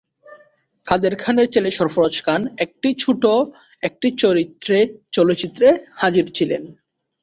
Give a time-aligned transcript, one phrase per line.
[0.85, 3.23] কাদের খানের ছেলে সরফরাজ খান একটি ছোট
[3.83, 4.77] একটি চরিত্রে
[5.11, 5.67] চলচ্চিত্রে
[5.95, 6.63] হাজির ছিলেন।